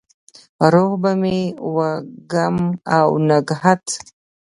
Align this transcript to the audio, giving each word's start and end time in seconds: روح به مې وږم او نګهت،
روح 0.73 0.91
به 1.01 1.11
مې 1.21 1.37
وږم 1.75 2.57
او 2.97 3.07
نګهت، 3.27 3.85